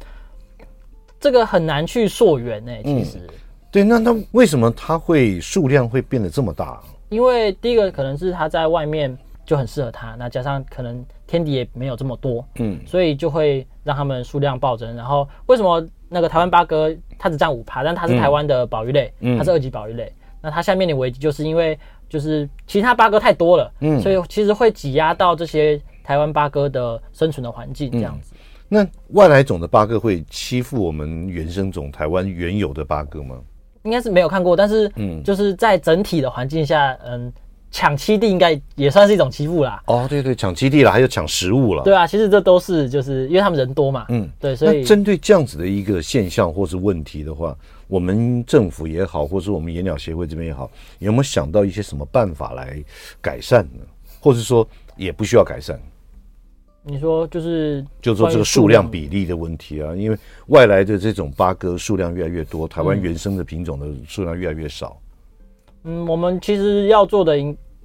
[1.21, 3.35] 这个很难去溯源呢，其实、嗯，
[3.71, 6.81] 对，那它为什么它会数量会变得这么大？
[7.11, 14.97] 因为第一个可能是它在外面就很适合它，那加上可能天敌也没有这么多，嗯，所以就会让它们数量暴增。
[14.97, 21.79] 然后为什么那个台湾八哥它只占五趴，但它是台湾的保育类，嗯、它是二级保育类，那它下面的危机就是因为
[22.09, 28.33] 就是其他八哥太多了，嗯，所以其实会挤压到这些台湾八哥的生存的环境这样子。
[28.35, 28.39] 嗯
[28.73, 33.37] 那外来种的八哥会欺负我们原生种台湾原有的八哥吗？
[33.83, 37.33] 应该是没有看过，但是嗯，就是在整体的环境下，嗯，
[37.73, 39.83] 抢栖地应该也算是一种欺负啦。
[39.87, 41.83] 哦，对对，抢栖地了，还有抢食物了。
[41.83, 44.07] 对啊，其实这都是就是因为他们人多嘛。
[44.11, 47.57] 嗯，对，所以针对这样子的一个现象或是问题的话，
[47.89, 52.81] 我们政府也好，或是我们野鸟协会这边也好，有没有想到一些什么办法来
[53.21, 53.81] 改善呢？
[54.21, 54.65] 或是说
[54.97, 55.81] 也不需要改善？
[56.91, 64.97] 你说就是，就是说这个数量比例的问题啊，因为外来的这种八哥数量越来越多，台湾原生的品种的数量越来越少。
[65.85, 67.37] 嗯，我们其实要做的，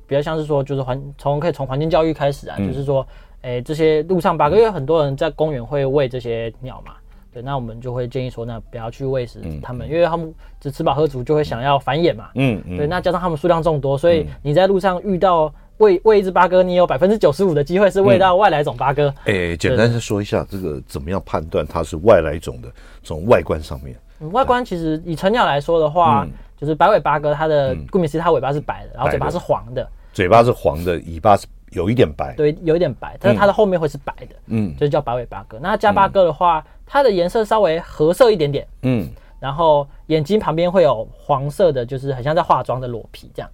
[0.07, 3.05] 比较像是说，就是环从可以从环境教育开始啊，嗯、就是说，
[3.41, 6.93] 哎，这些路上八哥，因为很多人在公园会喂这些鸟嘛。
[7.31, 12.29] 对，那我们就会建议说，那不要去喂食它们，嗯、因为它们只吃饱喝足，就会想要繁衍嘛。
[12.35, 12.77] 嗯嗯。
[12.77, 19.09] 对，那加上它们数量众多，所以你在路上遇到喂喂一只八哥，你有百分之九十五的机会是喂到外来种八哥。
[19.25, 22.69] 哎、嗯，简单的说一下，这个怎么样判断它是外来种的？
[23.03, 23.95] 从外观上面。
[24.19, 29.87] 嗯、外观其实以成鸟来说的话，嗯、就是白尾八哥，它的顾名思义，它尾巴是白的，然后嘴巴是黄的。
[30.13, 31.45] 嘴巴是黄的，尾巴是。
[31.71, 35.59] 有一点白，对，有一点白，但是它的后面会是白的，嗯，就是叫白尾八哥。
[35.61, 39.09] 那加八哥的话，嗯、它的颜色稍微褐色一点点，嗯，
[39.41, 43.49] 然后眼睛旁边会有黄色的，就是很像在化妆的裸皮这样，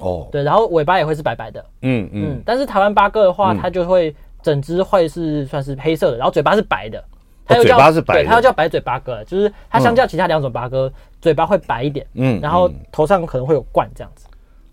[0.00, 7.02] 哦，对，然后尾巴也会是白白的，嗯嗯，嗯，但是台湾八哥的话，它就会整只会是算是黑色的，然后嘴巴是白的，
[7.46, 14.26] 它又叫、是白的，对，它又叫白嘴八哥，就是它相较其他两种八哥，嗯、嘴巴会白一点，嗯，然后头上可能会有冠这样子。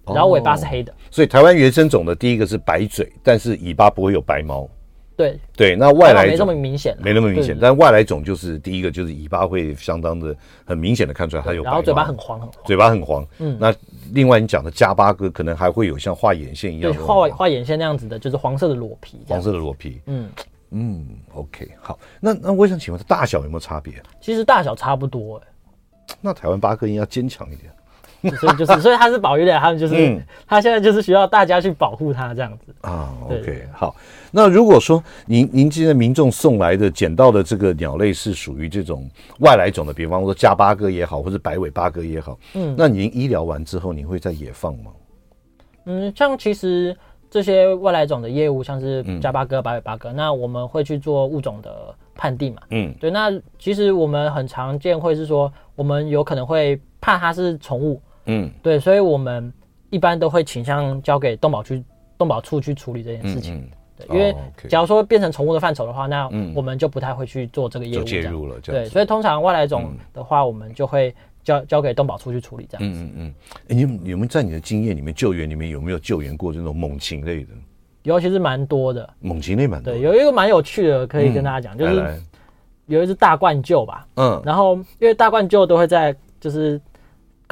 [0.06, 4.68] 然后尾巴是黑的，哦、所以台湾原生种的第一个是白嘴，但是尾巴不会有白毛。
[5.16, 7.58] 对对，那外来没那么明显，没那么明显。
[7.60, 13.28] 但外来种就是第一个就是尾巴会相当的很明显的看出来它有，然后嘴巴很黄很黄，嘴巴很黄。
[13.40, 13.74] 嗯，那
[14.12, 20.02] 另外你讲的加八哥可能还会有像画眼线一样，画画眼线那样子的，就是黄色的裸皮，黄色的裸皮。
[20.08, 20.30] 嗯
[20.72, 23.94] 嗯，OK，好，那那我想请问它大小有没有差别？
[24.20, 26.18] 其实大小差不多哎、欸。
[26.22, 27.72] 那台湾八哥应该要坚强一点。
[28.40, 33.14] 所以就是，所以他是保育类，他们就是，嗯、它现在就是需要大家去保护他这样子啊。
[33.26, 33.96] OK，好。
[34.32, 39.08] 那如果说您您现在民众送来的捡到的这个鸟类是属于这种
[39.40, 44.92] 外来种的，比方说加八哥也好，或者白尾八哥也好，嗯，那您医疗完之后，你会再野放吗？
[45.86, 46.96] 嗯，像其实
[47.30, 52.62] 这些外来种的业务，像是加八哥、白尾八哥，嗯、那我们会去做物种的判定嘛。
[52.70, 53.12] 嗯，对。
[53.12, 58.02] 那其实我们很常见会是说，我们有可能会怕它是宠物。
[58.26, 59.52] 嗯，对，所以我们
[59.90, 61.84] 一般都会倾向交给动保区、
[62.18, 63.56] 动保处去处理这件事情。
[63.56, 64.36] 嗯嗯、对，因为
[64.68, 68.04] 假如说变成宠物的范畴的话，那我们就不太会去做这个业务。
[68.04, 73.00] 介入了，对，所以通常外来种的话，我们就会交交给动保处去处理这样子。
[73.00, 73.34] 嗯嗯嗯。
[73.68, 77.50] 哎，你有没有在你的经验里面救援里面有没有救援过这种猛禽类的？
[78.04, 79.08] 尤，其是蛮多的。
[79.20, 79.94] 猛禽类蛮多。
[79.94, 82.22] 对，有一个蛮有趣的可以跟大家讲，就是
[82.88, 84.08] 有一只大冠鹫吧。
[84.16, 84.42] 嗯。
[84.46, 86.80] 然后因为大冠鹫都会在就是。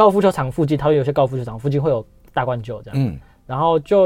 [0.02, 4.06] 高尔夫球场附近，它会有些高尔夫球场附近会有大冠鷲这样，嗯，然后就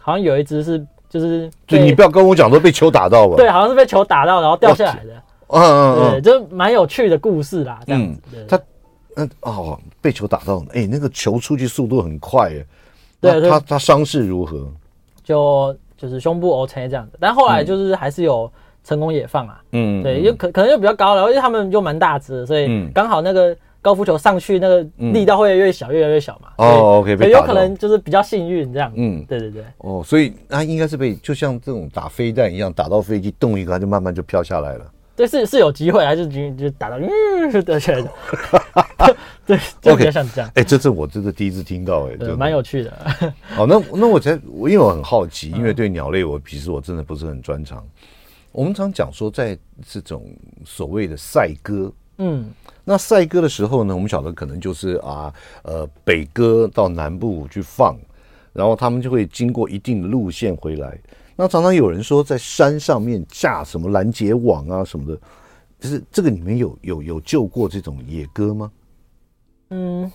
[0.00, 0.78] 好像有一只是，
[1.08, 3.34] 就是，就你不要跟我讲说被球打到吧？
[3.34, 5.14] 对，好像是被球打到，然后掉下来的，
[5.48, 8.46] 嗯嗯嗯，对，就蛮有趣的故事啦，这样子。
[8.48, 8.56] 它，
[9.16, 12.64] 嗯哦，被球打到，哎，那个球出去速度很快，哎，
[13.20, 14.64] 对，他他伤势如何？
[15.24, 18.48] 就就是胸部 OK 这样子，但后来就是还是有
[18.84, 23.56] 成功野放啊，嗯，对，又可可能又比较高了，因为他们又蛮大只，所以刚好那个。
[23.82, 26.48] 高尔夫球上去那个力道会越来越小，越来越小嘛。
[26.58, 28.92] 哦，OK，有可能就是比较幸运这样。
[28.94, 29.64] 嗯，对对对。
[29.78, 34.92] 哦，所以它应该是被就像这种打飞弹一样，打到飞机动一个，它就慢慢就飘下来了。
[35.16, 38.10] 对，是是有机会，还是就就打到嗯掉下来的。
[39.44, 40.48] 对，就比较像这样。
[40.54, 42.92] 哎，这是我真的第一次听到，哎，对，蛮有趣的。
[43.48, 47.84] 好， 那那我才我因为我很好奇，因为对鸟类我其实我真的不是很专长。
[48.52, 50.24] 我们常讲说，在这种
[50.64, 52.48] 所谓的赛鸽，嗯。
[52.84, 57.96] 那赛鸽的时候呢，我们晓得可能就是啊，呃，北鸽到南部去放，
[58.52, 60.98] 然后他们就会经过一定的路线回来。
[61.36, 65.20] 那常常有人说在山上面架什么拦截网啊什么的，
[65.78, 68.72] 就是这个里面有有有救过这种野鸽吗？
[69.70, 70.10] 嗯，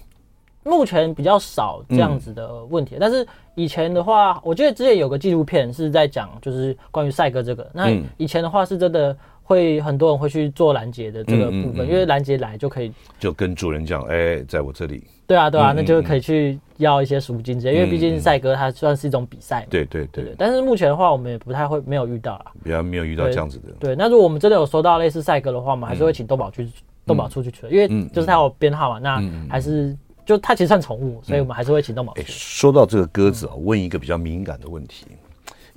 [0.64, 3.26] 目前比较少这样子的问题，嗯、但是
[3.56, 7.72] 以前的话，我记得之前有个纪录片是在讲，就是关于赛鸽这个。
[7.74, 9.18] 那以前的话是真的。
[9.48, 15.02] 会很多人会去做拦截的这个部分，因为拦截来就可以就跟主人讲，哎，在我这里。
[15.26, 19.68] 对啊，对啊，那就可以去要一些赎金这些，因为毕竟赛鸽它算是一种比赛嘛。
[19.70, 20.36] 对对对，对。
[20.38, 23.72] 但是目前的话，我们也不太会没有遇到啊，比较没有遇到这样子的。
[23.80, 26.68] 对，那如果我们真的有收到类似赛鸽的话，我们还是会请动保去
[27.06, 32.22] 动保处去取，因为就是它有编号嘛，那还是就它其实算宠物，所以我们还是会请动保处。
[32.26, 35.06] 说到这个鸽子啊，问一个比较敏感的问题。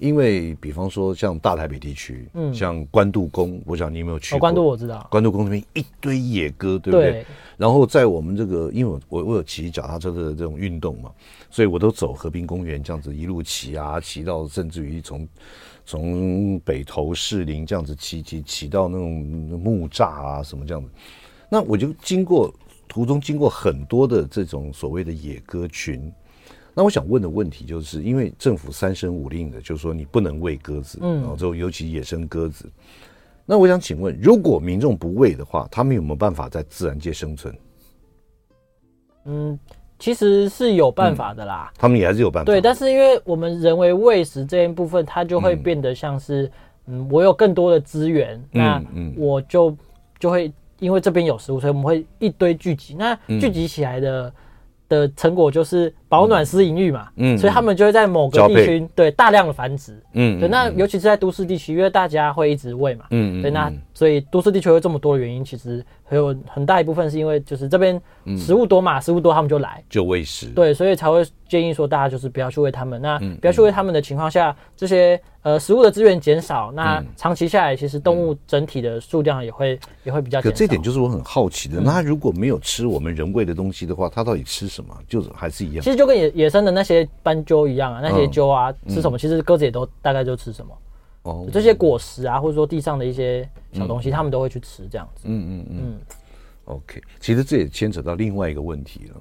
[0.00, 4.38] 因为，比方说像大台北地区，嗯，像关渡宫，我想你有没有去过？
[4.38, 7.12] 关渡我知道，关渡宫那边一堆野鸽，对不对？
[7.12, 7.26] 对。
[7.58, 11.12] 然后在我们这个，因为我我我有骑脚踏车的这种运动嘛，
[11.50, 15.28] 所以我都走和平公园这样子一路骑啊，骑到甚至于从
[15.84, 19.22] 从北投士林这样子骑骑骑到那种
[19.62, 20.88] 木栅啊什么这样子，
[21.50, 22.50] 那我就经过
[22.88, 26.10] 途中经过很多的这种所谓的野鸽群。
[26.72, 32.70] 那我想问的问题就是，因为政府三申五令的，就是说你不能喂鸽子，嗯，然后就尤其野生鸽子。
[33.44, 37.52] 那我想请问，如果民众不喂的话，他们有没有办法在自然界生存？
[39.24, 39.58] 嗯，
[39.98, 42.46] 其实是有办法的啦，嗯、他们也还是有办法。
[42.46, 46.44] 对，但是因为我们人为喂食这一部分，它就会变得像是，
[46.86, 48.84] 嗯，嗯我有更多的资源，嗯、那
[49.16, 49.76] 我就
[50.20, 54.32] 就会因为这边有食物，所以我们会一堆聚集，那聚集起来的。
[54.90, 67.98] 嗯的成果就是保暖思淫欲嘛，嗯，所以他们就会在某个地区对大量的繁殖，嗯，对，那尤其是在都市地区，因为大家会一直喂嘛，嗯，对，那所以都市地区会这么多的原因，其实还有很大一部分是因为就是这边
[68.36, 75.18] 食物多嘛，食物多他们就来就喂食，对，所以才会建议说大家就是不要去喂他们，那不要去喂他们的情况下，这些。
[75.42, 80.38] 呃，食物的资源减少，那长期下来，其实动物整体的数量也会、嗯、也会比较。
[80.42, 84.94] 可这点就是我很好奇的，那它如果没有吃我们人喂的东西的话，它到底吃什么？
[85.08, 85.82] 就是还是一样。
[85.82, 89.18] 其实就跟野野生的那些斑鸠一样啊，那些鸠啊、嗯、吃什么？
[89.18, 90.76] 其实鸽子也都大概就吃什么。
[91.22, 95.22] 哦，这些果实啊，或者说地上的一些小东西，它、嗯、们都会去吃这样子。
[95.24, 95.76] 嗯嗯嗯。
[95.80, 96.00] 嗯。
[96.66, 99.20] OK，其实这也牵扯到另外一个问题了。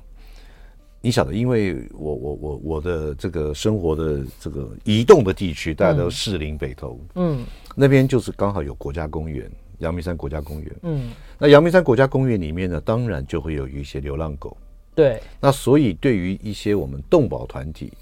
[1.01, 14.57] 你晓得，因为我我我我的这个生活的这个移动的地区，大家都士林北投，嗯，那边就是刚好有国家公园，阳明山国家公园，嗯，那阳明山国家公园里面呢，当然就会有一些流浪狗，
[14.93, 17.93] 对，那所以对于一些我们动保团体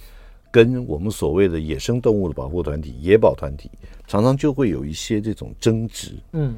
[0.51, 3.69] 跟我们所谓的野生动物的保护团体、野保团体，
[4.07, 6.55] 常常就会有一些这种争执，嗯。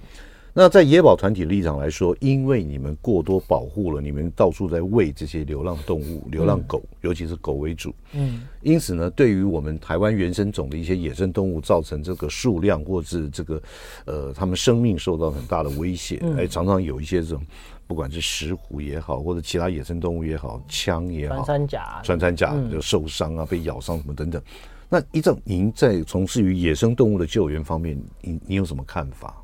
[0.51, 7.93] 那在野保团体立场来说，因为你们过多保护了，你们到处在喂这些流浪动物、流浪狗，嗯、尤其是狗为主。
[8.13, 13.61] 嗯，因此呢，对于我们台湾原生种的一些野生动物，造成这个数量或是这个
[14.05, 16.17] 呃，他们生命受到很大的威胁。
[16.35, 17.41] 哎、嗯，常常有一些这种，
[17.89, 24.39] 不管是石虎也好，或者其他野生动物也好，枪也好，穿山甲，穿山甲就受伤啊，被咬伤什么等等。
[24.87, 29.43] 那依照您在从事于野生动物的救援方面，你你有什么看法？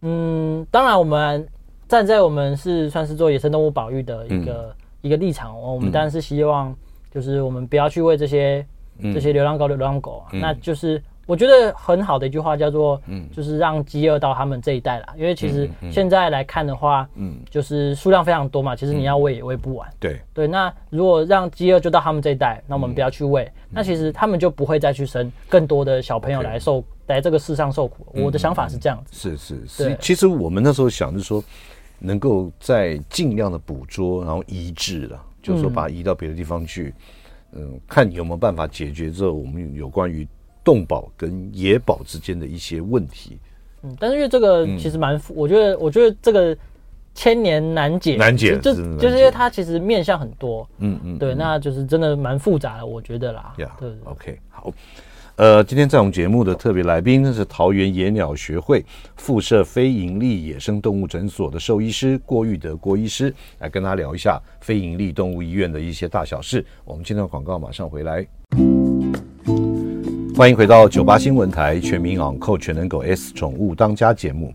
[0.00, 1.46] 嗯，当然，我们
[1.86, 6.76] 站在我们是算是做野生动物保育的一个、嗯、一个立场，我们当然是希望，
[7.08, 8.66] 就是我们不要去为这些、
[8.98, 15.14] 嗯、这些流浪狗、流浪狗、啊，嗯、那就是我觉得很好的一句话叫做，嗯，就是让饥饿到他们这一代啦。
[15.16, 19.88] 因为其实现在来看的话，嗯，就是数量非常多嘛，其实你要喂也喂不完。
[20.00, 20.20] 对。
[20.34, 26.84] 对，那如果让饥饿就到他们这一代，那我们不要去喂，嗯、那其实他们就不会再去生更多的小朋友来受。
[27.06, 29.12] 在这个世上受苦，我的想法是这样子。
[29.12, 31.42] 是是是，其实我们那时候想是说，
[31.98, 36.94] 能够在尽量的捕捉，然后移治了，就是说把它移到别的地方去，
[37.50, 40.24] 嗯，看你有没有办法解决这我们有关于
[40.62, 43.38] 动保跟野保之间的一些问题。
[43.82, 46.56] 嗯，但是因为这个其实蛮，我觉得我觉得这个
[47.14, 53.54] 千年难解，难解，就就是因为它其实面向很多，嗯嗯，对，那就是真的蛮复杂的，我觉得啦。
[53.56, 54.72] 对，OK，好。
[55.36, 58.84] 呃，今天在我们节目的特别来宾，那是桃园野鸟学会
[59.16, 66.62] 附设非营利野生动物诊所的兽医师郭玉德郭医师，来跟他聊一下非营利动物医院的一些大小事。
[66.84, 68.26] 我们今天的广告马上回来，
[70.40, 74.54] 欢迎回到九八新闻台全民昂扣全能狗 S 宠物当家节目，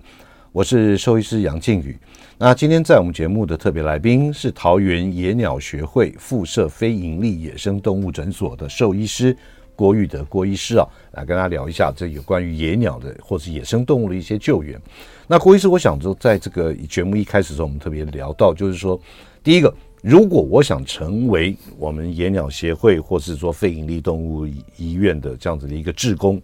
[0.52, 1.95] 我是兽医师杨靖宇。
[2.39, 9.38] 那今天在我们节目的特别来宾是桃园野鸟学会附设非营利野生动物诊所的兽医师。
[9.76, 14.82] 郭玉德郭医师啊，来跟大家聊一下这有关于野鸟的或是野生动物的一些救援。
[15.28, 19.00] 那郭医师，我想说，在这个节目一开始的时候，我们特别聊到，就是说，
[19.43, 19.71] 第一个，
[20.05, 24.45] 如果我想成为我们野鸟协会或是说非营利动物
[24.77, 26.39] 医院的这样子的一个志工，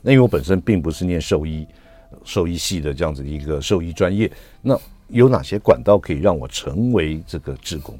[0.00, 1.66] 那因为我本身并不是念兽医
[2.24, 7.98] 兽医系的这样子的一个兽医专业，那有哪些管道可以让我成为这个志工？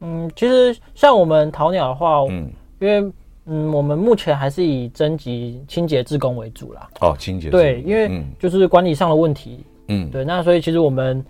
[0.00, 3.12] 嗯，其实像我们淘鸟的话，嗯，因为
[3.44, 6.88] 嗯，我们目前还是以征集清洁志工为主啦。
[7.02, 9.60] 哦，清洁对，因为就是管理上的问题。
[9.88, 11.22] 嗯，对，那所以其实我们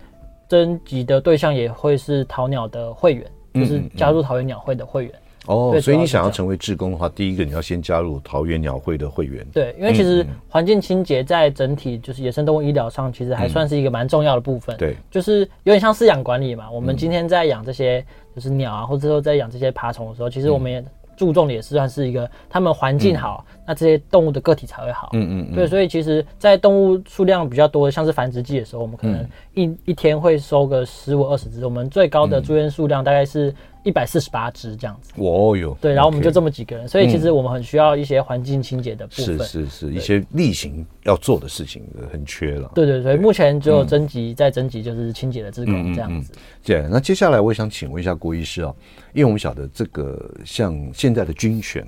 [0.51, 5.13] 征集的对象也会是桃鸟的会员，就是加入桃园鸟会的会员。
[5.45, 9.47] 哦，所以你想要成为志工的话，第一个你要先加入桃园鸟会的会员。
[9.53, 14.75] 对，因为其实环境清洁在整体就是野生动物医疗上，其实还算是一个蛮重要的部分。
[14.75, 16.69] 对，就是有点像饲养管理嘛。
[16.69, 20.83] 我们今天在养这些就是鸟啊，或者说在养这些爬虫的时候，其实我们也。
[21.21, 25.11] 注重的也是算是一个，他们环境好，嗯、那这些动物的个体才会好。
[25.13, 33.53] 嗯嗯，嗯对，所以其实，在动物数量比较多的，像是繁殖季的时候，我们可能一、嗯、一天会收个十五二十只，我们最高的住院数量大概是。
[33.83, 42.71] 一百四十八只这样子，哦哟，对，然后我们就这么几个人，所以其实我们很需要一些环境清洁的部分，是是是，一些例行要做的事情很缺了。
[42.75, 46.31] 对对对，目前只有征集在征集就是清洁的志工这样子。
[46.63, 48.73] 对，那接下来我也想请问一下郭医师啊，
[49.13, 51.87] 因为我们晓得这个像现在的军犬，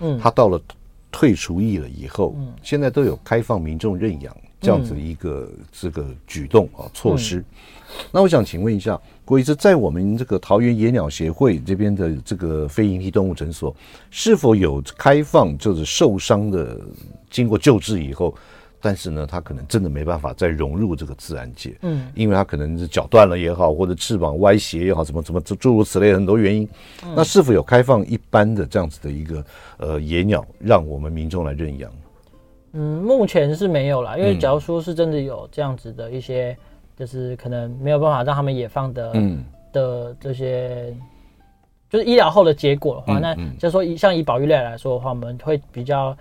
[0.00, 0.60] 嗯，它到了
[1.10, 7.38] 退除役了以后，嗯，现在都有开放民众认养这样子的一个这个举动啊措施。
[7.38, 7.44] 嗯、
[8.12, 13.74] 那我想请问一下，郭医师，在我们这个桃园野鸟协会这边的这个非营利动物诊所，
[14.10, 16.80] 是否有开放就是受伤的
[17.30, 18.34] 经过救治以后？
[18.84, 26.68] 但是呢，它可能真的没办法再融入这个自然界，嗯，因为它可能是脚断了也好，或者翅膀歪斜也好，什么什么诸如此类很多原因。
[27.04, 29.44] 嗯、那是否有开放一般的这样子的一个
[29.76, 31.88] 呃野鸟，让我们民众来认养？
[32.72, 36.56] 嗯，目前是没有啦，因为假如说是真的有这样子的一些，嗯、
[37.02, 39.44] 就是可能没有办法让他们野放的，嗯。
[39.72, 40.94] 的这些，
[41.90, 46.16] 就是医疗后的结果的话，嗯、那就是说以像以保育类来说的话，我们会比较。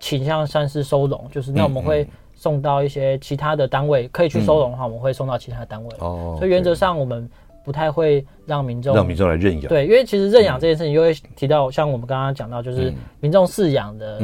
[0.00, 5.90] 倾向算是收容，就是那我们会送到一些其他的单位，可以去收容的话，我们会送到其他的单位。
[6.00, 7.26] 哦，所以原则上我们
[7.64, 9.66] 不太会让民众让民众来认养。
[9.66, 14.18] 对，因为其实认养这件事情，又会提到像我们刚刚讲到，就是民众饲养的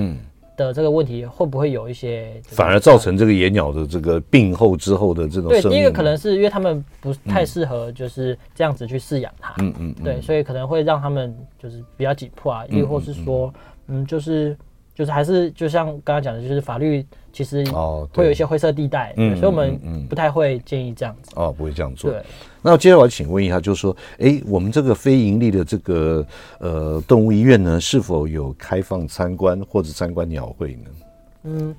[0.56, 5.48] 的这个问题，会不会有一些反而造成这个野鸟的这个病后之后的这种？
[5.48, 9.54] 对，第一个可能是因为他们不太适合就是这样子去饲养它。
[9.58, 9.94] 嗯嗯。
[10.04, 13.52] 对，所以可能会让他们就是比较紧迫啊，亦或是说，
[13.88, 14.56] 嗯，就是。
[14.92, 17.64] 就是还是就像刚刚讲的，就是法律其实
[18.12, 21.30] 会有一些灰色地带，所以我们不太会建议这样子。
[21.36, 22.10] 哦，不会这样做。
[22.10, 22.22] 对。
[22.62, 26.24] 那接下来我请问一下，就是说，哎，我们这个非盈利的这个
[26.58, 30.90] 呃动物医院呢，是否有开放参观或者参观鸟会呢？
[31.44, 31.74] 嗯，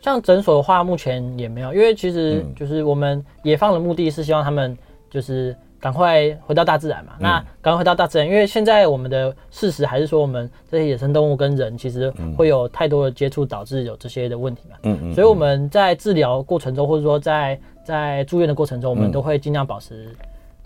[0.00, 4.76] 像诊所的话，目前也没有，因为其实就是我们野放的目的是希望他们
[5.10, 5.56] 就是。
[5.80, 7.12] 赶快回到大自然嘛！
[7.20, 14.76] 那赶快回到大自然，因为现在我们的事实还是说，我们这些野生动物跟人其实会有太多的接触，导致有这些的问题嘛。
[14.82, 15.14] 嗯嗯。
[15.14, 17.56] 所以我们在治疗过程中，或者说在
[17.88, 20.14] 在住院的过程中，我们都会尽量保持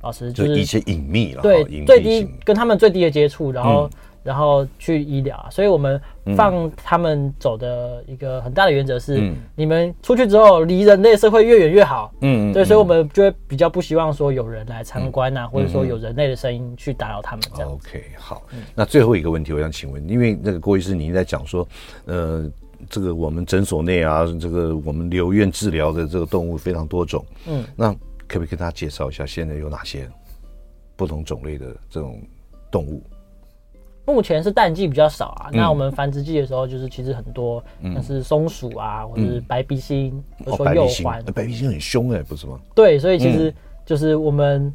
[0.01, 3.89] 保持就是一些隐秘了，对，最低跟他们最低的接触，然后。
[4.25, 6.01] 然后去医疗啊，所以我们
[6.37, 12.15] 放他们走的一个很大的原则是，嗯、你们出去之后离人类社会越远越好。
[12.21, 17.73] 嗯，对，所以我们就会比较不希望说有人来参观啊，嗯、或者说有人类的声音去打扰他们这样。
[17.73, 18.43] OK，好。
[18.53, 21.67] 嗯、那最后一个问题，我想请问，因为那个郭医师，您在讲说，
[22.05, 22.49] 呃，
[22.89, 27.25] 这个我们诊所内啊，这个我们留院治疗的这个动物非常多种。
[27.47, 27.93] 嗯，那
[28.29, 30.09] 可不可以跟大家介绍一下，现在有哪些
[30.97, 32.21] 不同种类的这种
[32.71, 33.03] 动物？
[34.05, 41.33] 目前是淡季比较少啊，那我们繁殖季的时候就是其实很多，像是松鼠啊，或者是白鼻心，或者说鼬獾。
[41.33, 42.59] 白鼻心很凶哎，不是吗？
[42.75, 43.55] 对，所以其实
[43.87, 44.75] 就是我们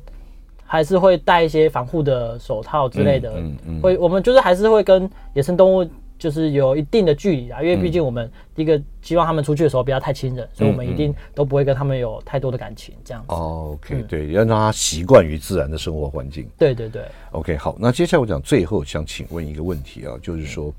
[0.63, 3.33] 还是会戴一些防护的手套之类的，
[3.65, 5.87] 嗯会我们就是还是会跟野生动物。
[6.17, 13.27] 就是有一定的距离啊，因为毕竟我们第一个希望他们出去的时候不要太亲人，所以我们一定都不会跟他们有太多的感情，这样子。
[13.29, 16.47] OK，对，要让他习惯于自然的生活环境。
[16.57, 17.03] 对对对。
[17.31, 20.73] OK，好，那接下来我讲最后想请问一个问题啊，就是说。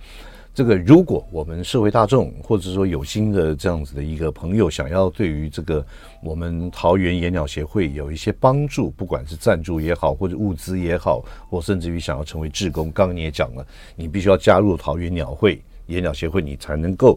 [0.59, 5.87] 这个，如果我们社会大众，或者说有心的这样子的一个朋友，想要对于这个
[6.21, 17.17] 我们桃园野鸟协会有一些帮助，不管是赞助也好，或者物资也好，或甚至于想要成为志工，刚刚你也讲了，你必须要加入桃园鸟会野鸟协会，你才能够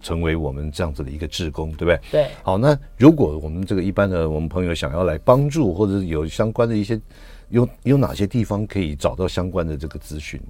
[0.00, 2.00] 成为我们这样子的一个志工，对不对？
[2.12, 2.28] 对。
[2.44, 7.00] 好，那如果我们这个一般的我们朋友想要来帮助，或者有相关的一些，
[7.48, 10.40] 有有哪些地方可以找到相关的这个资讯？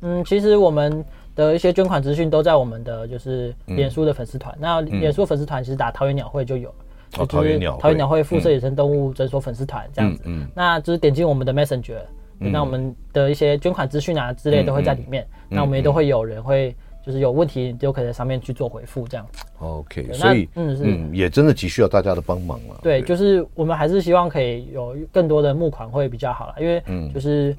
[0.00, 1.04] 嗯，其实我们。
[1.36, 4.52] 的一些捐款资讯都在我们的就是脸书的粉丝团。
[4.56, 6.74] 嗯、那脸书粉丝团其实打桃园鸟会就有了，
[7.18, 10.22] 哦、就是桃园鸟会附设野生动物诊所粉丝团这样子。
[10.24, 12.00] 嗯，嗯那就是点进我们的 Messenger，、
[12.40, 15.22] 嗯、那我们的一些捐款资讯啊之类都会在里面。
[15.22, 16.74] 嗯嗯、那我们也都会有人会
[17.04, 19.44] 就是有问题就可以在上面去做回复这样子。
[19.58, 22.80] OK，所以嗯是嗯也真的急需要大家的帮忙了。
[22.82, 26.82] 对，对就是我们还是希望可以有更多的募款会比较好了，因为
[27.12, 27.54] 就是。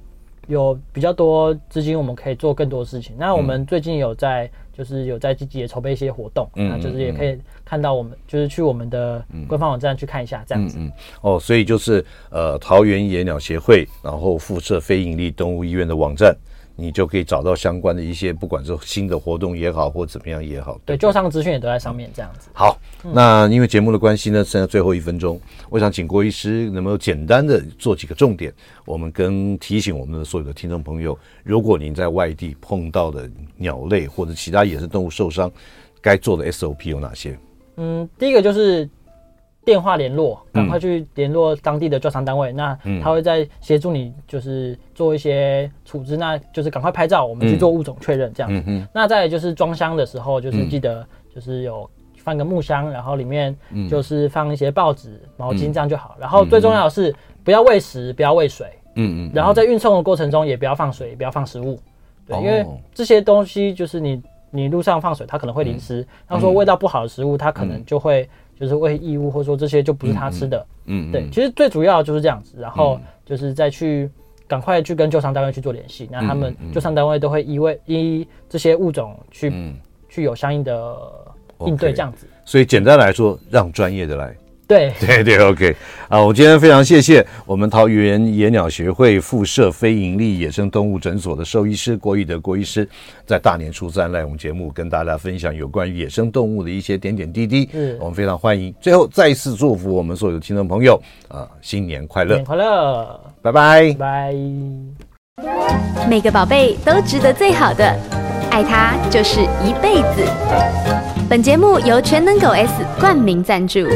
[0.47, 3.15] 有比较多资金，我们可以做更多事情。
[3.17, 10.77] 那我们最近有在，就是有在积极的筹备一些活动，嗯，那就是也可以看到我们，就是去我们的官方网站去看一下，这样子。
[10.79, 10.91] 嗯，
[11.21, 16.35] 哦，所以就是呃，桃园野鸟协会，然后附设非营利动物医院的网站。
[16.79, 22.49] 你就可以找到相关的一些，不管是新的活动也好，或怎么样也好，对，旧上资讯也都在上面，这样子。
[22.53, 28.53] 好，那因为节目的关系呢，剩下最后一分钟，我想请郭医师能不能简单的做几个重点，
[28.85, 35.51] 我们跟提醒我们的所有的听众朋友，如果您在外地碰到的鸟类或者其他野生动物受伤，
[35.99, 37.37] 该做的 SOP 有哪些？
[37.77, 38.87] 嗯，第一个就是。
[39.67, 42.53] 电话联络，赶快去联络当地的救伤单位。
[42.53, 46.15] 嗯、那他会在协助你，就是做一些处置。
[46.15, 51.05] 嗯、那就是赶快拍照，我们去做物种确认这样那再就是装箱的时候，就是记得
[51.35, 53.53] 就是有放个木箱，然后里面
[53.89, 56.15] 就是放一些报纸、毛巾这样就好。
[56.17, 57.13] 然后最重要的是
[57.43, 58.67] 不要喂食，不要喂水。
[58.95, 59.31] 嗯嗯。
[59.33, 61.77] 然后在运送的过程中也不要放水，也不要放食物。
[62.25, 66.07] 对，因为这些东西就是你你路上放水，它可能会淋湿。
[66.25, 70.65] 他说味道不好的食物，它可能就会就是喂异物，或者说这些就不是他吃的。
[70.85, 74.09] 嗯，对，其实最主要就是这样子，然后就是再去
[74.47, 79.73] 赶快去跟救伤单位去做联系，那他们救伤单位都会依为依这些物种去
[80.09, 80.97] 去有相应的
[81.65, 82.25] 应对这样子。
[82.45, 84.35] 所以简单来说，让专业的来。
[84.67, 85.75] 对 对对，OK
[86.09, 86.21] 啊！
[86.21, 92.87] 我今天非常谢谢我们桃园野鸟学会附设非营利野生动物诊所的兽医师郭奕德郭医师，
[93.25, 97.69] 在大年初三来我们节目跟大家分享有关于野生动物的一些点点滴滴。
[97.71, 98.75] 嗯，我们非常欢迎。
[98.81, 102.35] 最后再一次祝福我们所有的听众朋友啊，新年快乐！
[102.35, 103.19] 新年快乐！
[103.41, 103.93] 拜拜！
[103.93, 104.35] 拜。
[106.09, 107.85] 每个宝贝都值得最好的，
[108.49, 110.25] 爱它就是一辈子。
[111.29, 113.87] 本节目由全能狗 S 冠名赞助。